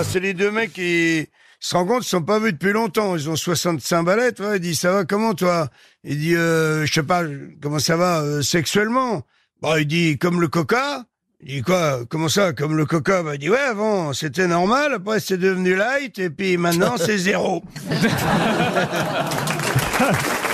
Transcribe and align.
Ah, 0.00 0.04
c'est 0.04 0.20
les 0.20 0.32
deux 0.32 0.52
mecs 0.52 0.74
qui 0.74 1.26
se 1.58 1.74
rendent 1.74 1.88
compte, 1.88 2.04
ils 2.04 2.08
sont 2.08 2.22
pas 2.22 2.38
vus 2.38 2.52
depuis 2.52 2.70
longtemps. 2.70 3.16
Ils 3.16 3.28
ont 3.28 3.34
65 3.34 4.04
balais, 4.04 4.30
tu 4.30 4.42
vois. 4.42 4.54
Il 4.54 4.60
dit, 4.60 4.76
ça 4.76 4.92
va 4.92 5.04
comment, 5.04 5.34
toi? 5.34 5.70
Il 6.04 6.20
dit, 6.20 6.36
euh, 6.36 6.86
je 6.86 6.92
sais 6.92 7.02
pas, 7.02 7.24
comment 7.60 7.80
ça 7.80 7.96
va, 7.96 8.20
euh, 8.20 8.40
sexuellement? 8.40 9.22
Bah, 9.60 9.80
il 9.80 9.88
dit, 9.88 10.16
comme 10.16 10.40
le 10.40 10.46
coca. 10.46 11.02
Il 11.40 11.56
dit 11.56 11.62
quoi? 11.62 12.02
Comment 12.08 12.28
ça, 12.28 12.52
comme 12.52 12.76
le 12.76 12.86
coca? 12.86 13.24
Bah, 13.24 13.34
il 13.34 13.40
dit, 13.40 13.50
ouais, 13.50 13.58
avant, 13.58 14.12
c'était 14.12 14.46
normal, 14.46 14.94
après, 14.94 15.18
c'est 15.18 15.36
devenu 15.36 15.74
light, 15.74 16.16
et 16.20 16.30
puis 16.30 16.56
maintenant, 16.58 16.94
c'est 16.96 17.18
zéro. 17.18 17.64